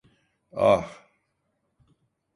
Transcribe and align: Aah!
Aah! 0.67 0.87